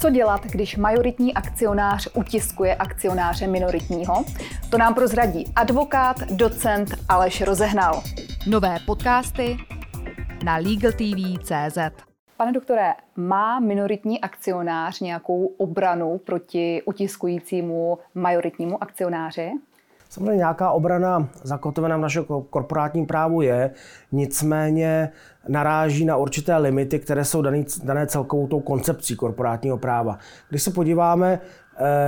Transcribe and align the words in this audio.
Co 0.00 0.10
dělat, 0.10 0.46
když 0.46 0.76
majoritní 0.76 1.34
akcionář 1.34 2.08
utiskuje 2.14 2.74
akcionáře 2.74 3.46
minoritního? 3.46 4.24
To 4.70 4.78
nám 4.78 4.94
prozradí 4.94 5.52
advokát, 5.56 6.16
docent 6.20 6.88
Aleš 7.08 7.40
Rozehnal. 7.40 8.02
Nové 8.46 8.76
podcasty 8.86 9.56
na 10.44 10.56
LegalTV.cz 10.56 11.78
Pane 12.36 12.52
doktore, 12.52 12.94
má 13.16 13.60
minoritní 13.60 14.20
akcionář 14.20 15.00
nějakou 15.00 15.46
obranu 15.46 16.18
proti 16.18 16.82
utiskujícímu 16.84 17.98
majoritnímu 18.14 18.82
akcionáři? 18.82 19.52
Samozřejmě 20.10 20.36
nějaká 20.36 20.70
obrana 20.70 21.28
zakotvená 21.42 21.96
v 21.96 22.00
našem 22.00 22.24
korporátním 22.50 23.06
právu 23.06 23.42
je, 23.42 23.70
nicméně 24.12 25.10
naráží 25.48 26.04
na 26.04 26.16
určité 26.16 26.56
limity, 26.56 26.98
které 26.98 27.24
jsou 27.24 27.42
dané 27.84 28.06
celkovou 28.06 28.46
tou 28.46 28.60
koncepcí 28.60 29.16
korporátního 29.16 29.78
práva. 29.78 30.18
Když 30.48 30.62
se 30.62 30.70
podíváme 30.70 31.40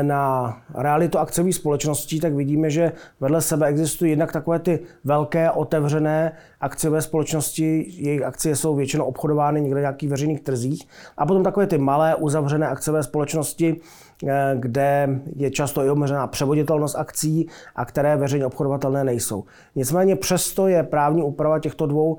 na 0.02 0.56
realitu 0.74 1.18
akciových 1.18 1.54
společností, 1.54 2.20
tak 2.20 2.34
vidíme, 2.34 2.70
že 2.70 2.92
vedle 3.20 3.40
sebe 3.40 3.66
existují 3.66 4.10
jednak 4.10 4.32
takové 4.32 4.58
ty 4.58 4.80
velké 5.04 5.50
otevřené 5.50 6.32
akciové 6.60 7.02
společnosti, 7.02 7.86
jejich 7.88 8.22
akcie 8.22 8.56
jsou 8.56 8.76
většinou 8.76 9.04
obchodovány 9.04 9.60
někde 9.60 9.80
v 9.80 9.80
nějakých 9.80 10.10
veřejných 10.10 10.40
trzích, 10.40 10.88
a 11.16 11.26
potom 11.26 11.42
takové 11.42 11.66
ty 11.66 11.78
malé 11.78 12.14
uzavřené 12.14 12.68
akciové 12.68 13.02
společnosti, 13.02 13.80
eh, 14.26 14.56
kde 14.58 15.20
je 15.36 15.50
často 15.50 15.84
i 15.84 15.90
omezená 15.90 16.26
převoditelnost 16.26 16.96
akcí 16.96 17.48
a 17.76 17.84
které 17.84 18.16
veřejně 18.16 18.46
obchodovatelné 18.46 19.04
nejsou. 19.04 19.44
Nicméně 19.74 20.16
přesto 20.16 20.68
je 20.68 20.82
právní 20.82 21.22
úprava 21.22 21.58
těchto 21.58 21.86
dvou 21.86 22.18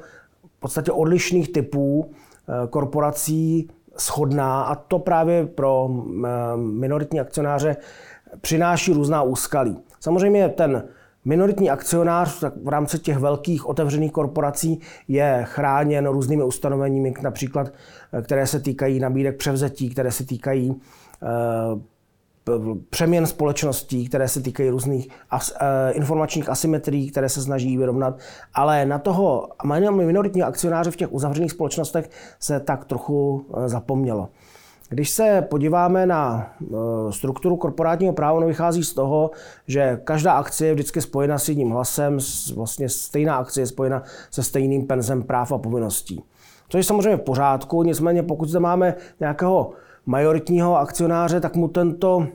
podstatě 0.63 0.91
odlišných 0.91 1.51
typů 1.51 2.12
eh, 2.12 2.67
korporací 2.67 3.70
schodná 3.98 4.64
a 4.64 4.76
to 4.76 5.00
právě 5.00 5.46
pro 5.46 5.90
eh, 5.90 6.30
minoritní 6.58 7.20
akcionáře 7.20 7.78
přináší 8.42 8.94
různá 8.94 9.22
úskalí. 9.22 9.77
Samozřejmě 10.00 10.50
ten 10.50 10.84
minoritní 11.26 11.70
akcionář 11.70 12.40
tak 12.40 12.54
v 12.63 12.68
rámci 12.68 13.00
těch 13.00 13.18
velkých 13.18 13.70
otevřených 13.70 14.12
korporací 14.12 14.80
je 15.08 15.41
chráněn 15.44 16.08
různými 16.08 16.44
ustanoveními, 16.44 17.13
například 17.22 17.74
eh, 18.13 18.22
které 18.22 18.48
se 18.48 18.60
týkají 18.60 19.00
nabídek 19.00 19.38
převzetí, 19.38 19.90
které 19.90 20.12
se 20.12 20.26
týkají 20.26 20.82
přeměn 22.90 23.26
společností, 23.26 24.08
které 24.08 24.27
se 24.27 24.41
týkají 24.41 24.70
různých 24.70 25.10
as, 25.30 25.54
e, 25.60 25.91
informačních 25.91 26.50
asymetrií, 26.50 27.12
které 27.12 27.30
se 27.30 27.41
snaží 27.41 27.77
vyrovnat, 27.77 28.20
ale 28.54 28.85
na 28.85 29.00
toho 29.00 29.50
minoritního 29.91 30.48
akcionáře 30.48 30.91
v 30.91 30.96
těch 30.96 31.13
uzavřených 31.13 31.52
společnostech 31.52 32.10
se 32.40 32.60
tak 32.60 32.85
trochu 32.85 33.46
e, 33.58 33.70
zapomnělo. 33.70 34.30
Když 34.90 35.10
se 35.10 35.41
podíváme 35.50 36.05
na 36.05 36.54
e, 36.62 36.66
strukturu 37.12 37.58
korporátního 37.58 38.13
práva, 38.13 38.38
ono 38.38 38.48
vychází 38.48 38.84
z 38.84 38.94
toho, 38.94 39.32
že 39.68 40.00
každá 40.04 40.34
akcie 40.34 40.68
je 40.68 40.74
vždycky 40.74 41.02
spojena 41.02 41.38
s 41.38 41.50
jedním 41.50 41.70
hlasem, 41.70 42.18
vlastně 42.55 42.90
stejná 42.90 43.35
akcie 43.35 43.62
je 43.62 43.68
spojena 43.68 44.04
se 44.32 44.44
stejným 44.44 44.88
penzem 44.88 45.24
práv 45.24 45.52
a 45.52 45.57
povinností. 45.57 46.24
To 46.68 46.78
je 46.78 46.84
samozřejmě 46.84 47.18
v 47.18 47.22
pořádku, 47.22 47.84
nicméně 47.84 48.24
pokud 48.24 48.50
zde 48.50 48.60
máme 48.60 48.96
nějakého 49.20 49.72
majoritního 50.05 50.77
akcionáře, 50.77 51.40
tak 51.40 51.55
mu 51.55 51.68
tento 51.68 52.27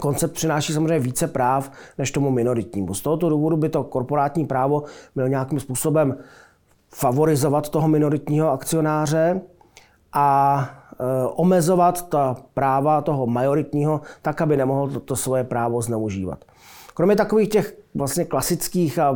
koncept 0.00 0.32
přináší 0.32 0.72
samozřejmě 0.72 0.98
více 0.98 1.28
práv 1.28 1.70
než 1.98 2.10
tomu 2.10 2.30
minoritnímu. 2.30 2.94
Z 2.94 3.00
tohoto 3.00 3.28
důvodu 3.28 3.56
by 3.56 3.68
to 3.68 3.84
korporátní 3.84 4.46
právo 4.46 4.82
mělo 5.14 5.28
nějakým 5.28 5.60
způsobem 5.60 6.16
favorizovat 6.94 7.68
toho 7.68 7.88
minoritního 7.88 8.50
akcionáře 8.50 9.40
a 10.12 10.58
e, 11.00 11.26
omezovat 11.26 12.08
ta 12.08 12.36
práva 12.54 13.00
toho 13.00 13.26
majoritního 13.26 14.00
tak, 14.22 14.40
aby 14.40 14.56
nemohl 14.56 14.88
to, 14.88 15.00
to 15.00 15.16
svoje 15.16 15.44
právo 15.44 15.82
zneužívat. 15.82 16.44
Kromě 16.96 17.16
takových 17.16 17.48
těch 17.48 17.78
vlastně 17.94 18.24
klasických 18.24 18.98
a 18.98 19.12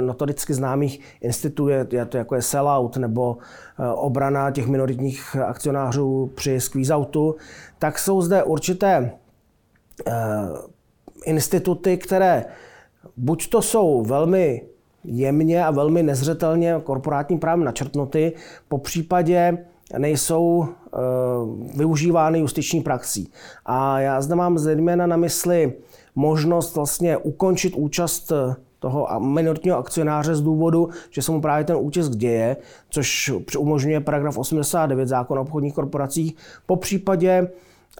notoricky 0.00 0.54
známých 0.54 1.00
institutů, 1.20 1.68
je 1.68 2.06
to 2.08 2.16
jako 2.16 2.34
je 2.34 2.42
sellout 2.42 2.96
nebo 2.96 3.36
e, 3.78 3.88
obrana 3.88 4.50
těch 4.50 4.66
minoritních 4.66 5.36
akcionářů 5.36 6.32
při 6.34 6.58
squeeze-outu, 6.58 7.34
tak 7.78 7.98
jsou 7.98 8.22
zde 8.22 8.42
určité 8.42 8.90
e, 8.96 9.12
instituty, 11.24 11.96
které 11.96 12.44
buď 13.16 13.48
to 13.50 13.62
jsou 13.62 14.02
velmi 14.02 14.62
jemně 15.04 15.64
a 15.64 15.70
velmi 15.70 16.02
nezřetelně 16.02 16.80
korporátním 16.84 17.38
právem 17.38 17.64
načrtnuty, 17.64 18.32
po 18.68 18.78
případě 18.78 19.58
nejsou 19.98 20.64
e, 20.64 20.68
využívány 21.78 22.38
justiční 22.38 22.80
praxí. 22.80 23.32
A 23.66 24.00
já 24.00 24.20
zde 24.20 24.34
mám 24.34 24.58
zejména 24.58 25.06
na 25.06 25.16
mysli 25.16 25.72
možnost 26.14 26.76
vlastně 26.76 27.16
ukončit 27.16 27.74
účast 27.76 28.32
toho 28.84 29.08
minoritního 29.20 29.78
akcionáře 29.78 30.34
z 30.34 30.42
důvodu, 30.42 30.88
že 31.10 31.22
se 31.22 31.32
mu 31.32 31.40
právě 31.40 31.64
ten 31.64 31.76
útisk 31.76 32.12
děje, 32.12 32.56
což 32.88 33.32
umožňuje 33.58 34.00
paragraf 34.00 34.38
89 34.38 35.08
zákona 35.08 35.40
o 35.40 35.44
obchodních 35.44 35.74
korporacích. 35.74 36.36
Po 36.66 36.76
případě 36.76 37.48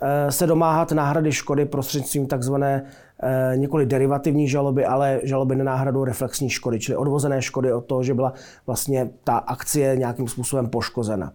eh, 0.03 0.33
se 0.33 0.47
domáhat 0.47 0.93
náhrady 0.93 1.33
škody 1.33 1.65
prostřednictvím 1.65 2.27
takzvané 2.27 2.85
eh, 3.23 3.57
nikoli 3.57 3.87
derivativní 3.87 4.49
žaloby, 4.49 4.85
ale 4.85 5.21
žaloby 5.23 5.57
na 5.57 5.65
náhradu 5.65 6.05
reflexní 6.05 6.51
škody, 6.51 6.81
čili 6.81 6.97
odvozené 6.97 7.43
škody 7.43 7.73
od 7.73 7.85
toho, 7.85 8.03
že 8.03 8.15
byla 8.15 8.33
vlastně 8.67 9.11
ta 9.25 9.37
akcie 9.37 9.97
nějakým 9.97 10.29
způsobem 10.29 10.67
poškozena. 10.67 11.33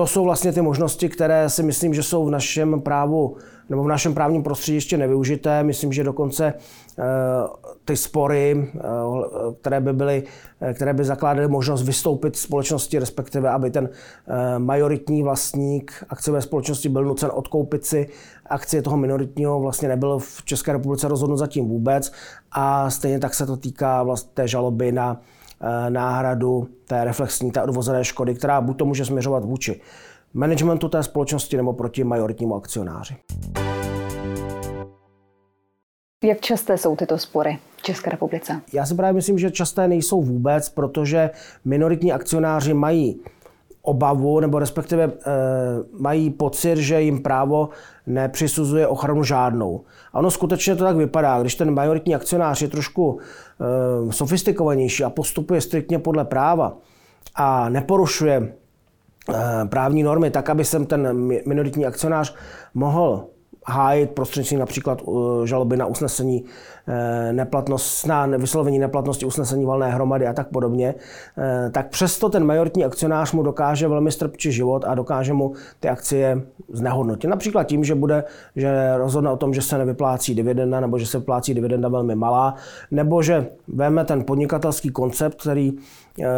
To 0.00 0.06
jsou 0.06 0.24
vlastně 0.24 0.52
ty 0.52 0.62
možnosti, 0.62 1.08
které 1.08 1.50
si 1.50 1.62
myslím, 1.62 1.94
že 1.94 2.02
jsou 2.02 2.24
v 2.24 2.30
našem 2.30 2.80
právu 2.80 3.36
nebo 3.68 3.82
v 3.82 3.88
našem 3.88 4.14
právním 4.14 4.42
prostředí 4.42 4.74
ještě 4.74 4.96
nevyužité. 4.96 5.62
Myslím, 5.62 5.92
že 5.92 6.04
dokonce 6.04 6.54
eh, 6.98 7.02
ty 7.84 7.96
spory, 7.96 8.70
eh, 8.74 8.80
které 9.60 9.80
by, 9.80 9.92
byly, 9.92 10.22
eh, 10.60 10.74
které 10.74 10.94
by 10.94 11.04
zakládaly 11.04 11.48
možnost 11.48 11.82
vystoupit 11.82 12.36
z 12.36 12.40
společnosti, 12.40 12.98
respektive 12.98 13.50
aby 13.50 13.70
ten 13.70 13.88
majoritní 14.58 15.22
vlastník 15.22 16.04
akciové 16.08 16.42
společnosti 16.42 16.88
byl 16.88 17.04
nucen 17.04 17.30
odkoupit 17.34 17.84
si 17.86 18.08
akcie 18.46 18.82
toho 18.82 18.96
minoritního, 18.96 19.60
vlastně 19.60 19.88
nebyl 19.88 20.18
v 20.18 20.42
České 20.44 20.72
republice 20.72 21.08
rozhodnut 21.08 21.36
zatím 21.36 21.68
vůbec 21.68 22.12
a 22.52 22.90
stejně 22.90 23.18
tak 23.18 23.34
se 23.34 23.46
to 23.46 23.56
týká 23.56 24.02
vlastně 24.02 24.30
té 24.34 24.48
žaloby 24.48 24.92
na 24.92 25.20
náhradu 25.88 26.68
té 26.84 27.04
reflexní, 27.04 27.50
té 27.50 27.62
odvozené 27.62 28.04
škody, 28.04 28.34
která 28.34 28.60
buď 28.60 28.78
to 28.78 28.84
může 28.84 29.04
směřovat 29.04 29.44
vůči 29.44 29.80
managementu 30.34 30.88
té 30.88 31.02
společnosti 31.02 31.56
nebo 31.56 31.72
proti 31.72 32.04
majoritnímu 32.04 32.54
akcionáři. 32.54 33.16
Jak 36.24 36.40
časté 36.40 36.78
jsou 36.78 36.96
tyto 36.96 37.18
spory 37.18 37.58
v 37.76 37.82
České 37.82 38.10
republice? 38.10 38.60
Já 38.72 38.86
si 38.86 38.94
právě 38.94 39.12
myslím, 39.12 39.38
že 39.38 39.50
časté 39.50 39.88
nejsou 39.88 40.22
vůbec, 40.22 40.68
protože 40.68 41.30
minoritní 41.64 42.12
akcionáři 42.12 42.74
mají 42.74 43.20
obavu, 43.82 44.40
nebo 44.40 44.58
respektive 44.58 45.04
e, 45.04 45.10
mají 45.98 46.30
pocit, 46.30 46.76
že 46.76 47.02
jim 47.02 47.22
právo 47.22 47.68
nepřisuzuje 48.06 48.86
ochranu 48.86 49.24
žádnou. 49.24 49.84
A 50.12 50.18
ono 50.18 50.30
skutečně 50.30 50.76
to 50.76 50.84
tak 50.84 50.96
vypadá. 50.96 51.40
Když 51.40 51.54
ten 51.54 51.74
majoritní 51.74 52.14
akcionář 52.14 52.62
je 52.62 52.68
trošku 52.68 53.18
e, 54.08 54.12
sofistikovanější 54.12 55.04
a 55.04 55.10
postupuje 55.10 55.60
striktně 55.60 55.98
podle 55.98 56.24
práva 56.24 56.76
a 57.34 57.68
neporušuje 57.68 58.52
Eh, 59.34 59.64
právní 59.64 60.02
normy, 60.02 60.30
tak 60.30 60.50
aby 60.50 60.64
jsem 60.64 60.86
ten 60.86 61.28
minoritní 61.46 61.86
akcionář 61.86 62.34
mohl 62.74 63.26
hájit 63.66 64.10
prostřednictvím 64.10 64.60
například 64.60 65.02
eh, 65.02 65.46
žaloby 65.46 65.76
na 65.76 65.86
usnesení 65.86 66.44
eh, 66.88 67.32
neplatnost, 67.32 68.06
na 68.06 68.26
vyslovení 68.26 68.78
neplatnosti 68.78 69.26
usnesení 69.26 69.66
valné 69.66 69.90
hromady 69.90 70.26
a 70.26 70.32
tak 70.32 70.48
podobně, 70.48 70.94
tak 71.72 71.88
přesto 71.88 72.28
ten 72.28 72.44
majoritní 72.44 72.84
akcionář 72.84 73.32
mu 73.32 73.42
dokáže 73.42 73.88
velmi 73.88 74.12
strpčit 74.12 74.52
život 74.52 74.84
a 74.86 74.94
dokáže 74.94 75.32
mu 75.32 75.52
ty 75.80 75.88
akcie 75.88 76.42
znehodnotit. 76.72 77.30
Například 77.30 77.64
tím, 77.64 77.84
že 77.84 77.94
bude, 77.94 78.24
že 78.56 78.96
rozhodne 78.96 79.30
o 79.30 79.36
tom, 79.36 79.54
že 79.54 79.62
se 79.62 79.78
nevyplácí 79.78 80.34
dividenda 80.34 80.80
nebo 80.80 80.98
že 80.98 81.06
se 81.06 81.18
vyplácí 81.18 81.54
dividenda 81.54 81.88
velmi 81.88 82.14
malá, 82.14 82.54
nebo 82.90 83.22
že 83.22 83.46
veme 83.68 84.04
ten 84.04 84.24
podnikatelský 84.24 84.90
koncept, 84.90 85.42
který 85.42 85.72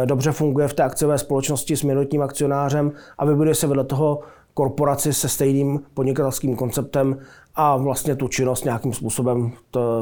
dobře 0.05 0.31
funguje 0.31 0.67
v 0.67 0.73
té 0.73 0.83
akciové 0.83 1.17
společnosti 1.17 1.77
s 1.77 1.83
minoritním 1.83 2.21
akcionářem 2.21 2.91
a 3.17 3.25
vybuduje 3.25 3.55
se 3.55 3.67
vedle 3.67 3.83
toho 3.83 4.19
korporaci 4.53 5.13
se 5.13 5.29
stejným 5.29 5.79
podnikatelským 5.93 6.55
konceptem 6.55 7.17
a 7.55 7.77
vlastně 7.77 8.15
tu 8.15 8.27
činnost 8.27 8.65
nějakým 8.65 8.93
způsobem 8.93 9.51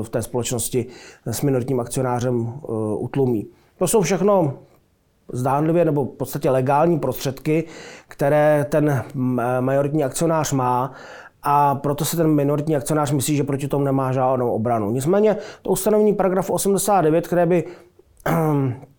v 0.01 0.09
té 0.09 0.21
společnosti 0.21 0.85
s 1.25 1.41
minoritním 1.41 1.79
akcionářem 1.79 2.53
e, 2.53 2.71
utlumí. 2.95 3.47
To 3.77 3.87
jsou 3.87 4.01
všechno 4.01 4.53
zdánlivě 5.33 5.85
nebo 5.85 6.05
v 6.05 6.09
podstatě 6.09 6.49
legální 6.49 6.99
prostředky, 6.99 7.63
které 8.07 8.65
ten 8.69 9.03
majoritní 9.59 10.03
akcionář 10.03 10.51
má 10.51 10.91
a 11.43 11.75
proto 11.75 12.05
se 12.05 12.17
ten 12.17 12.27
minoritní 12.27 12.75
akcionář 12.75 13.11
myslí, 13.11 13.35
že 13.35 13.43
proti 13.43 13.67
tomu 13.67 13.85
nemá 13.85 14.11
žádnou 14.11 14.51
obranu. 14.51 14.91
Nicméně 14.91 15.37
to 15.61 15.69
ustanovení 15.69 16.13
paragrafu 16.13 16.53
89, 16.53 17.27
které 17.27 17.45
by 17.45 17.63
Eh, 18.25 18.75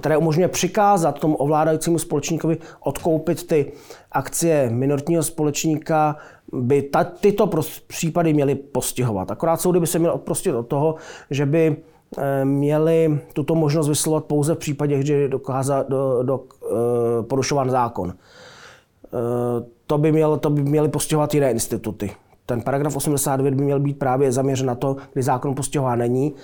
které 0.00 0.16
umožňuje 0.16 0.48
přikázat 0.48 1.18
tomu 1.18 1.36
ovládajícímu 1.36 1.98
společníkovi 1.98 2.56
odkoupit 2.80 3.46
ty 3.46 3.72
akcie 4.12 4.70
minoritního 4.70 5.22
společníka 5.22 6.16
by 6.52 6.82
ta, 6.82 7.04
tyto 7.04 7.50
případy 7.86 8.32
měly 8.32 8.54
postihovat. 8.54 9.30
Akorát 9.30 9.60
soudy 9.60 9.80
by 9.80 9.86
se 9.86 9.98
měly 9.98 10.14
odprostit 10.14 10.54
od 10.54 10.66
toho, 10.66 10.94
že 11.30 11.46
by 11.46 11.76
eh, 12.18 12.44
měli 12.44 13.20
tuto 13.32 13.54
možnost 13.54 13.88
vyslovat 13.88 14.24
pouze 14.24 14.54
v 14.54 14.58
případě, 14.58 15.02
že 15.02 15.28
dokáza, 15.28 15.84
do, 15.88 16.22
do, 16.22 16.40
eh, 16.40 17.22
porušován 17.22 17.70
zákon. 17.70 18.14
To 19.86 19.98
by, 19.98 20.12
měl, 20.12 20.36
to 20.36 20.50
by 20.50 20.62
měly 20.62 20.88
postihovat 20.88 21.34
jiné 21.34 21.50
instituty. 21.50 22.10
Ten 22.46 22.62
paragraf 22.62 22.96
89 22.96 23.54
by 23.54 23.64
měl 23.64 23.80
být 23.80 23.98
právě 23.98 24.32
zaměřen 24.32 24.66
na 24.66 24.74
to, 24.74 24.96
kdy 25.12 25.22
zákon 25.22 25.54
postihován 25.54 25.98
není, 25.98 26.34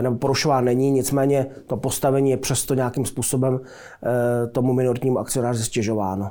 nebo 0.00 0.16
porušován 0.16 0.64
není, 0.64 0.90
nicméně 0.90 1.46
to 1.66 1.76
postavení 1.76 2.30
je 2.30 2.36
přesto 2.36 2.74
nějakým 2.74 3.06
způsobem 3.06 3.60
tomu 4.52 4.72
minoritnímu 4.72 5.18
akcionáři 5.18 5.64
stěžováno. 5.64 6.30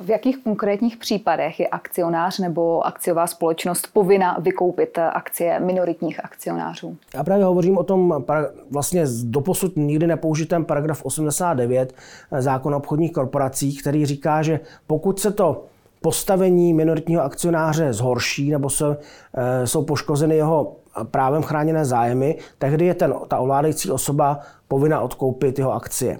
V 0.00 0.08
jakých 0.08 0.44
konkrétních 0.44 0.96
případech 0.96 1.60
je 1.60 1.68
akcionář 1.68 2.38
nebo 2.38 2.86
akciová 2.86 3.26
společnost 3.26 3.88
povinna 3.92 4.36
vykoupit 4.40 4.98
akcie 4.98 5.60
minoritních 5.60 6.24
akcionářů? 6.24 6.96
Já 7.14 7.24
právě 7.24 7.44
hovořím 7.44 7.78
o 7.78 7.84
tom 7.84 8.24
vlastně 8.70 9.04
doposud 9.24 9.76
nikdy 9.76 10.06
nepoužitém 10.06 10.64
paragraf 10.64 11.04
89 11.04 11.94
zákona 12.38 12.76
o 12.76 12.78
obchodních 12.78 13.12
korporacích, 13.12 13.80
který 13.80 14.06
říká, 14.06 14.42
že 14.42 14.60
pokud 14.86 15.20
se 15.20 15.32
to 15.32 15.64
postavení 16.04 16.74
minoritního 16.74 17.22
akcionáře 17.22 17.92
zhorší 17.92 18.50
nebo 18.50 18.70
se, 18.70 18.96
e, 19.34 19.66
jsou 19.66 19.84
poškozeny 19.84 20.36
jeho 20.36 20.76
právem 21.10 21.42
chráněné 21.42 21.84
zájmy, 21.84 22.38
tehdy 22.58 22.86
je 22.86 22.94
ten, 22.94 23.14
ta 23.28 23.38
ovládající 23.38 23.90
osoba 23.90 24.40
povinna 24.68 25.00
odkoupit 25.00 25.58
jeho 25.58 25.72
akcie. 25.72 26.18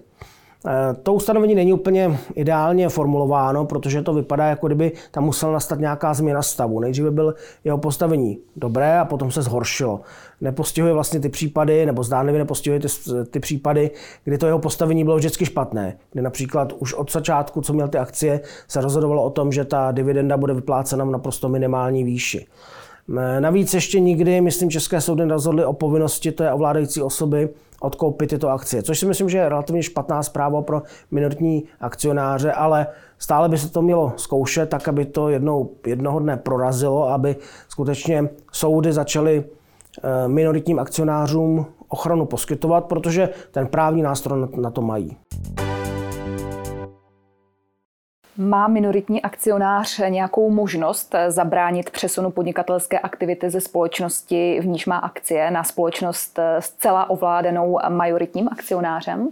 Eh, 0.67 0.95
to 1.03 1.15
ustanovení 1.15 1.55
není 1.55 1.73
úplně 1.73 2.19
ideálně 2.35 2.89
formulováno, 2.89 3.65
protože 3.65 4.03
to 4.03 4.15
vypadá, 4.15 4.47
jako 4.47 4.67
kdyby 4.67 4.93
tam 5.11 5.25
musela 5.25 5.53
nastat 5.53 5.79
nějaká 5.79 6.15
změna 6.15 6.43
stavu. 6.43 6.81
Nejdříve 6.81 7.11
byl 7.11 7.35
jeho 7.65 7.79
postavení 7.79 8.39
dobré 8.57 8.99
a 8.99 9.05
potom 9.05 9.31
se 9.31 9.43
zhoršilo. 9.43 10.01
Nepostihuje 10.41 10.93
vlastně 10.93 11.21
ty 11.21 11.29
případy, 11.29 11.87
nebo 11.87 12.03
zdánlivě 12.03 12.39
nepostihuje 12.39 12.81
ty, 12.81 12.89
ty 13.31 13.41
případy, 13.41 13.91
kdy 14.25 14.39
to 14.39 14.47
jeho 14.47 14.59
postavení 14.59 15.05
bylo 15.05 15.17
vždycky 15.17 15.47
špatné. 15.47 15.97
Kdy 16.13 16.23
například 16.23 16.73
už 16.73 16.95
od 16.95 17.13
začátku, 17.13 17.61
co 17.61 17.73
měl 17.73 17.89
ty 17.89 17.99
akcie, 17.99 18.41
se 18.69 18.81
rozhodovalo 18.81 19.25
o 19.25 19.31
tom, 19.31 19.53
že 19.53 19.65
ta 19.65 19.93
dividenda 19.93 20.37
bude 20.37 20.55
vyplácena 20.55 21.05
v 21.05 21.11
naprosto 21.11 21.49
minimální 21.49 22.05
výši. 22.05 22.47
Eh, 23.19 23.41
navíc 23.41 23.75
ještě 23.75 24.01
nikdy, 24.01 24.41
myslím, 24.41 24.71
České 24.71 25.01
soudy 25.01 25.25
rozhodly 25.25 25.65
o 25.65 25.73
povinnosti 25.73 26.33
té 26.33 26.53
ovládající 26.53 27.03
osoby 27.03 27.49
odkoupit 27.81 28.31
tyto 28.31 28.51
akcie, 28.51 28.83
což 28.83 28.99
si 28.99 29.07
myslím, 29.07 29.29
že 29.29 29.39
je 29.39 29.49
relativně 29.49 29.83
špatná 29.83 30.23
zpráva 30.23 30.63
pro 30.63 30.83
minoritní 31.11 31.65
akcionáře, 31.81 32.53
ale 32.53 32.87
stále 33.19 33.49
by 33.49 33.59
se 33.59 33.71
to 33.71 33.83
mělo 33.83 34.13
zkoušet, 34.17 34.69
tak 34.69 34.89
aby 34.89 35.05
to 35.05 35.29
jednou, 35.29 35.71
jednoho 35.87 36.19
dne 36.19 36.37
prorazilo, 36.37 37.09
aby 37.09 37.37
skutečně 37.69 38.29
soudy 38.53 38.93
začaly 38.93 39.45
eh, 39.45 40.29
minoritním 40.29 40.79
akcionářům 40.79 41.67
ochranu 41.89 42.27
poskytovat, 42.27 42.85
protože 42.85 43.29
ten 43.51 43.67
právní 43.67 44.03
nástroj 44.03 44.49
na 44.57 44.71
to 44.71 44.83
mají. 44.83 45.17
Má 48.37 48.69
minoritní 48.69 49.23
akcionář 49.23 50.01
nějakou 50.09 50.51
možnost 50.51 51.15
zabránit 51.29 51.91
přesunu 51.91 52.31
podnikatelské 52.31 52.99
aktivity 52.99 53.51
ze 53.51 53.61
společnosti, 53.61 54.61
v 54.61 54.67
níž 54.67 54.87
má 54.87 54.97
akcie, 54.97 55.51
na 55.51 55.65
společnost 55.65 56.39
zcela 56.61 57.11
ovládanou 57.11 57.79
majoritním 57.89 58.49
akcionářem? 58.53 59.29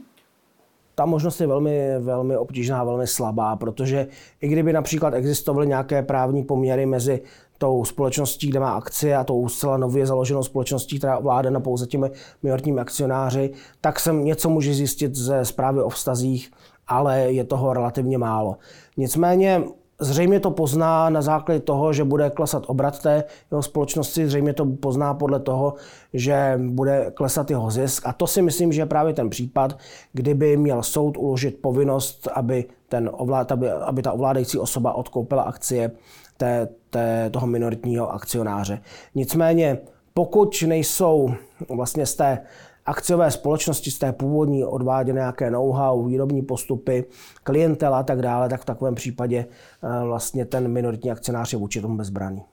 ta 0.94 1.06
možnost 1.06 1.40
je 1.40 1.46
velmi, 1.46 1.98
velmi 1.98 2.36
obtížná, 2.36 2.84
velmi 2.84 3.06
slabá, 3.06 3.56
protože 3.56 4.06
i 4.40 4.48
kdyby 4.48 4.72
například 4.72 5.14
existovaly 5.14 5.66
nějaké 5.66 6.02
právní 6.02 6.42
poměry 6.42 6.86
mezi 6.86 7.22
tou 7.58 7.84
společností, 7.84 8.48
kde 8.48 8.60
má 8.60 8.70
akcie 8.70 9.16
a 9.16 9.24
tou 9.24 9.48
zcela 9.48 9.76
nově 9.76 10.06
založenou 10.06 10.42
společností, 10.42 10.98
která 10.98 11.18
ovládá 11.18 11.60
pouze 11.60 11.86
těmi 11.86 12.10
minoritními 12.42 12.80
akcionáři, 12.80 13.50
tak 13.80 14.00
se 14.00 14.12
něco 14.12 14.50
může 14.50 14.74
zjistit 14.74 15.14
ze 15.14 15.44
zprávy 15.44 15.82
o 15.82 15.88
vztazích 15.88 16.50
ale 16.88 17.20
je 17.20 17.44
toho 17.44 17.72
relativně 17.72 18.18
málo. 18.18 18.56
Nicméně 18.96 19.62
Zřejmě 20.02 20.40
to 20.40 20.50
pozná 20.50 21.10
na 21.10 21.22
základě 21.22 21.60
toho, 21.60 21.92
že 21.92 22.04
bude 22.04 22.30
klesat 22.30 22.62
obrat 22.66 23.02
té 23.02 23.24
jeho 23.50 23.62
společnosti, 23.62 24.26
zřejmě 24.26 24.52
to 24.52 24.66
pozná 24.66 25.14
podle 25.14 25.40
toho, 25.40 25.74
že 26.12 26.60
bude 26.68 27.10
klesat 27.14 27.50
jeho 27.50 27.70
zisk. 27.70 28.06
A 28.06 28.12
to 28.12 28.26
si 28.26 28.42
myslím, 28.42 28.72
že 28.72 28.80
je 28.80 28.86
právě 28.86 29.14
ten 29.14 29.30
případ, 29.30 29.78
kdyby 30.12 30.56
měl 30.56 30.82
soud 30.82 31.16
uložit 31.16 31.58
povinnost, 31.62 32.28
aby, 32.34 32.64
ten 32.88 33.10
ovlád, 33.12 33.52
aby, 33.52 33.70
aby 33.70 34.02
ta 34.02 34.12
ovládající 34.12 34.58
osoba 34.58 34.92
odkoupila 34.92 35.42
akcie 35.42 35.90
té, 36.36 36.68
té, 36.90 37.30
toho 37.30 37.46
minoritního 37.46 38.12
akcionáře. 38.12 38.80
Nicméně, 39.14 39.78
pokud 40.14 40.64
nejsou 40.66 41.30
vlastně 41.68 42.06
z 42.06 42.14
té 42.14 42.38
akciové 42.86 43.30
společnosti 43.30 43.90
z 43.90 43.98
té 43.98 44.12
původní 44.12 44.64
odváděné 44.64 45.20
nějaké 45.20 45.50
know-how, 45.50 46.04
výrobní 46.04 46.42
postupy, 46.42 47.04
klientela 47.44 47.98
a 47.98 48.02
tak 48.02 48.22
dále, 48.22 48.48
tak 48.48 48.60
v 48.60 48.64
takovém 48.64 48.94
případě 48.94 49.46
eh, 49.46 50.04
vlastně 50.04 50.44
ten 50.44 50.68
minoritní 50.68 51.10
akcionář 51.10 51.52
je 51.52 51.58
vůči 51.58 51.80
tomu 51.80 51.96
bezbraný. 51.96 52.44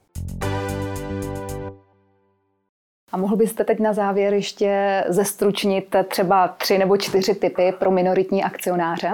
A 3.12 3.16
mohl 3.16 3.36
byste 3.36 3.64
teď 3.64 3.80
na 3.80 3.92
závěr 3.92 4.34
ještě 4.34 5.04
zestručnit 5.08 5.96
třeba 6.08 6.48
tři 6.48 6.78
nebo 6.78 6.96
čtyři 6.96 7.34
typy 7.34 7.72
pro 7.78 7.90
minoritní 7.90 8.44
akcionáře? 8.44 9.10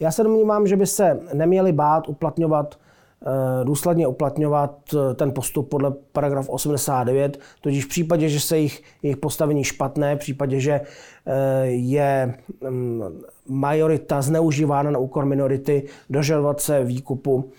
Já 0.00 0.10
se 0.10 0.22
domnívám, 0.22 0.66
že 0.66 0.76
by 0.76 0.86
se 0.86 1.20
neměli 1.32 1.72
bát 1.72 2.08
uplatňovat 2.08 2.78
důsledně 3.64 4.06
uplatňovat 4.06 4.78
eh, 4.94 5.14
ten 5.14 5.32
postup 5.32 5.68
podle 5.68 5.92
paragraf 6.12 6.48
89, 6.48 7.38
totiž 7.60 7.84
v 7.84 7.88
případě, 7.88 8.28
že 8.28 8.40
se 8.40 8.58
jich, 8.58 8.82
jejich 9.02 9.16
postavení 9.16 9.64
špatné, 9.64 10.16
v 10.16 10.18
případě, 10.18 10.60
že 10.60 10.80
eh, 11.26 11.66
je 11.66 12.34
mm, 12.70 13.02
majorita 13.48 14.22
zneužívána 14.22 14.90
na 14.90 14.98
úkor 14.98 15.24
minority, 15.24 15.82
dožadovat 16.10 16.60
se 16.60 16.84
výkupu 16.84 17.50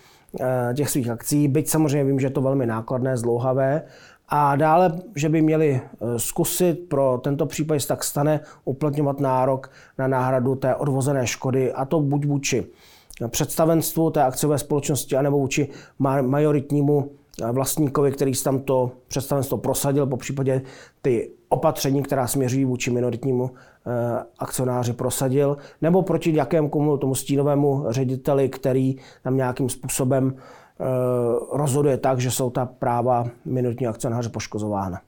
těch 0.73 0.89
svých 0.89 1.09
akcí, 1.09 1.47
byť 1.47 1.69
samozřejmě 1.69 2.03
vím, 2.03 2.19
že 2.19 2.27
je 2.27 2.31
to 2.31 2.41
velmi 2.41 2.65
nákladné, 2.65 3.17
zdlouhavé, 3.17 3.81
a 4.29 4.55
dále, 4.55 4.91
že 5.15 5.29
by 5.29 5.41
měli 5.41 5.81
zkusit 6.17 6.89
pro 6.89 7.19
tento 7.23 7.45
případ, 7.45 7.85
tak 7.85 8.03
stane, 8.03 8.39
uplatňovat 8.65 9.19
nárok 9.19 9.71
na 9.97 10.07
náhradu 10.07 10.55
té 10.55 10.75
odvozené 10.75 11.27
škody, 11.27 11.73
a 11.73 11.85
to 11.85 11.99
buď 11.99 12.25
vůči 12.25 12.65
představenstvu 13.27 14.09
té 14.09 14.23
akciové 14.23 14.57
společnosti 14.57 15.15
anebo 15.17 15.37
vůči 15.37 15.69
majoritnímu 16.21 17.11
vlastníkovi, 17.51 18.11
který 18.11 18.33
tam 18.43 18.59
to 18.59 18.91
představenstvo 19.07 19.57
prosadil, 19.57 20.07
po 20.07 20.17
případě 20.17 20.61
ty 21.01 21.31
opatření, 21.49 22.03
která 22.03 22.27
směřují 22.27 22.65
vůči 22.65 22.91
minoritnímu 22.91 23.51
eh, 23.51 24.23
akcionáři 24.39 24.93
prosadil, 24.93 25.57
nebo 25.81 26.01
proti 26.01 26.35
jakémkomu 26.35 26.97
tomu 26.97 27.15
stínovému 27.15 27.85
řediteli, 27.89 28.49
který 28.49 28.95
tam 29.23 29.37
nějakým 29.37 29.69
způsobem 29.69 30.35
eh, 30.35 30.83
rozhoduje 31.51 31.97
tak, 31.97 32.19
že 32.19 32.31
jsou 32.31 32.49
ta 32.49 32.65
práva 32.65 33.27
minoritního 33.45 33.89
akcionáře 33.89 34.29
poškozována. 34.29 35.01